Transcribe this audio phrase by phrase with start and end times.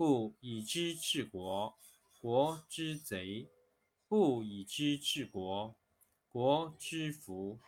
[0.00, 1.78] 故以知治国，
[2.22, 3.50] 国之贼；
[4.08, 5.76] 不以知治国，
[6.26, 7.60] 国之福。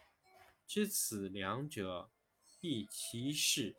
[0.67, 2.11] 知此两者，
[2.63, 3.77] 亦其事。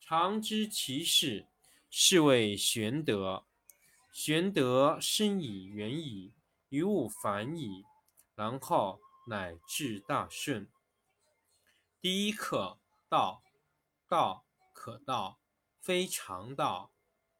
[0.00, 1.46] 常知其事，
[1.88, 3.46] 是谓玄德。
[4.12, 6.34] 玄德深以远矣，
[6.70, 7.84] 于物反矣，
[8.34, 10.68] 然后乃至大顺。
[12.00, 13.44] 第一课：道。
[14.08, 15.38] 道可道，
[15.80, 16.90] 非常道。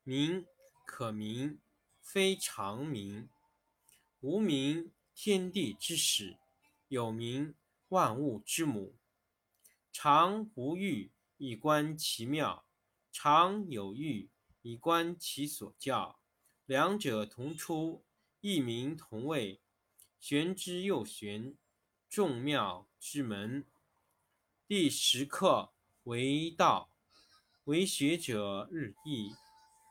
[0.08, 0.46] 名
[0.84, 1.58] 可名，
[2.00, 3.28] 非常名。
[4.20, 6.38] 无名，天地之始；
[6.86, 7.56] 有名，
[7.88, 8.94] 万物之母。
[9.90, 12.62] 常无欲，以观其妙；
[13.10, 14.30] 常有欲，
[14.62, 16.20] 以观其所教。
[16.66, 18.04] 两者同出，
[18.40, 19.60] 异名同谓，
[20.20, 21.56] 玄之又玄，
[22.08, 23.66] 众妙之门。
[24.68, 25.72] 第十课
[26.04, 26.92] 为道，
[27.64, 29.34] 为学者日益。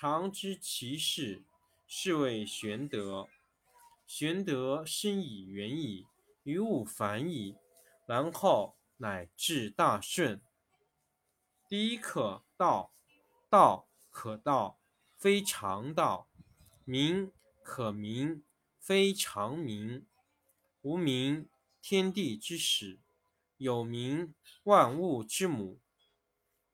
[0.00, 1.42] 常知其事，
[1.88, 3.26] 是谓玄德。
[4.06, 6.06] 玄德深以远矣，
[6.44, 7.56] 于物反矣，
[8.06, 10.40] 然后乃至大顺。
[11.68, 12.92] 第一课道，
[13.50, 14.78] 道可道，
[15.16, 16.28] 非常道；
[16.84, 17.32] 名
[17.64, 18.44] 可名，
[18.78, 20.06] 非常名。
[20.82, 21.48] 无名，
[21.82, 23.00] 天地之始；
[23.56, 24.32] 有名，
[24.62, 25.80] 万物之母。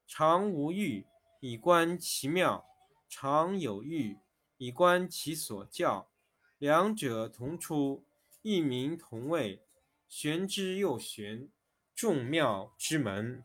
[0.06, 1.06] 常无欲，
[1.40, 2.66] 以观其妙。
[3.16, 4.18] 常有欲，
[4.56, 6.10] 以观其所教。
[6.58, 8.04] 两者同出，
[8.42, 9.62] 异名同谓，
[10.08, 11.48] 玄之又玄，
[11.94, 13.44] 众妙之门。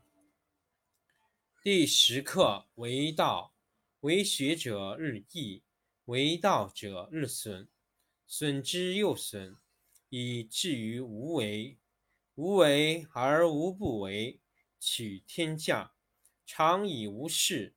[1.62, 3.54] 第十课为道，
[4.00, 5.62] 为学者日益，
[6.06, 7.68] 为道者日损，
[8.26, 9.56] 损之又损，
[10.08, 11.78] 以至于无为。
[12.34, 14.40] 无为而无不为，
[14.80, 15.92] 取天下
[16.44, 17.76] 常以无事。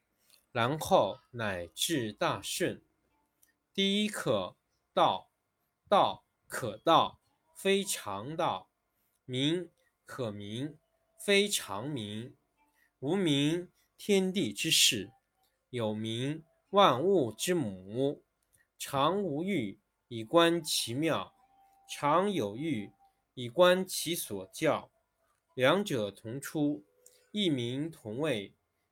[0.51, 2.81] 然后乃至大顺。
[3.73, 4.55] 第一课，
[4.93, 5.27] 道。
[5.89, 7.19] 道可道，
[7.53, 8.69] 非常道；
[9.25, 9.69] 名
[10.05, 10.77] 可名，
[11.19, 12.33] 非常名。
[12.99, 15.11] 无名，天地之始；
[15.69, 18.23] 有名，万物之母。
[18.79, 21.33] 常无欲，以观其妙；
[21.89, 22.93] 常有欲，
[23.33, 24.89] 以观其所教。
[25.53, 26.85] 两者同出，
[27.31, 28.53] 异名同谓，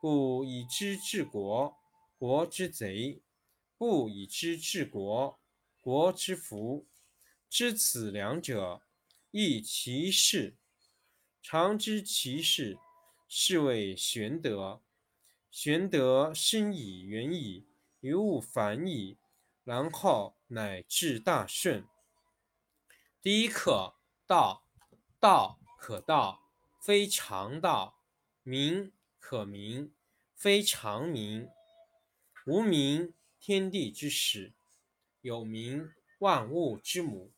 [0.00, 1.76] 故以知治国，
[2.16, 3.20] 国之贼；
[3.76, 5.40] 不以知治国，
[5.80, 6.86] 国之福。
[7.50, 8.82] 知此两者，
[9.30, 10.56] 亦其事。
[11.42, 12.78] 常知其事，
[13.26, 14.82] 是谓玄德。
[15.50, 17.66] 玄德深以远矣，
[18.00, 19.16] 于物反矣，
[19.64, 21.84] 然后乃至大顺。
[23.20, 23.94] 第一课：
[24.26, 24.64] 道。
[25.18, 25.58] 道。
[25.80, 26.42] 可道，
[26.82, 27.94] 非常道；
[28.42, 28.92] 名
[29.30, 29.92] 可名，
[30.34, 31.50] 非常名。
[32.46, 34.54] 无名，天地之始；
[35.20, 37.30] 有名，万物之母。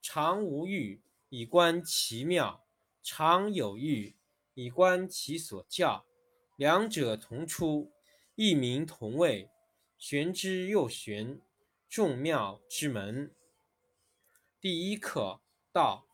[0.00, 2.60] 常无欲，以观其妙；
[3.02, 4.14] 常有欲，
[4.54, 6.06] 以观其所教。
[6.54, 7.90] 两者同出，
[8.36, 9.50] 异名同谓，
[9.98, 11.40] 玄之又玄，
[11.88, 13.34] 众妙之门。
[14.60, 15.40] 第一课：
[15.72, 16.06] 道。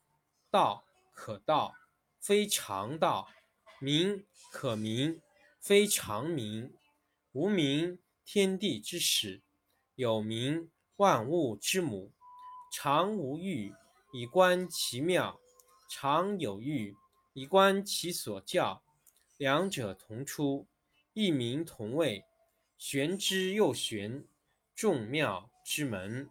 [0.50, 0.86] 道。
[1.12, 1.74] 可道，
[2.18, 3.28] 非常道；
[3.82, 5.20] 名可名，
[5.58, 6.72] 非常名。
[7.32, 9.42] 无名，天地之始；
[9.96, 12.12] 有名，万物之母。
[12.70, 13.74] 常无欲，
[14.12, 15.40] 以观其妙；
[15.90, 16.94] 常有欲，
[17.32, 18.84] 以观其所教。
[19.36, 20.68] 两者同出，
[21.12, 22.24] 异名同谓，
[22.78, 24.24] 玄之又玄，
[24.76, 26.30] 众妙之门。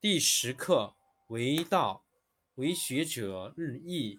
[0.00, 0.94] 第十课
[1.26, 2.04] 为道。
[2.54, 4.18] 为学者日益，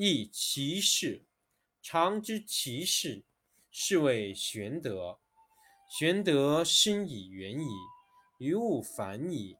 [0.00, 1.26] 亦其事。
[1.82, 3.24] 常知其事，
[3.72, 5.18] 是谓玄德。
[5.98, 7.66] 玄德深以远矣，
[8.38, 9.56] 于物反矣，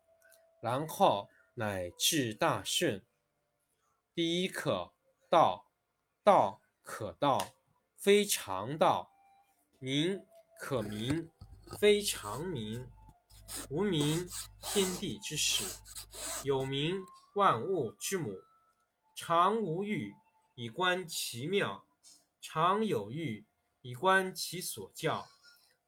[0.63, 3.05] 然后乃至大顺。
[4.15, 4.93] 第一课：
[5.29, 5.65] 道。
[6.23, 7.55] 道可道，
[7.97, 9.11] 非常道；
[9.81, 10.25] 名
[10.61, 11.31] 可名，
[11.81, 12.87] 非常名。
[13.71, 14.29] 无名，
[14.63, 15.65] 天地之始；
[16.45, 16.97] 有名，
[17.35, 18.39] 万物之母。
[19.17, 20.15] 常无欲，
[20.61, 21.85] 以观其妙；
[22.41, 23.47] 常有欲，
[23.81, 25.29] 以观其所教。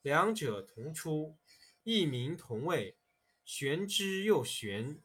[0.00, 1.36] 两者同出，
[1.82, 2.96] 异名同谓，
[3.44, 5.02] 玄之又玄，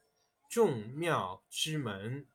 [0.48, 2.28] 众妙之门。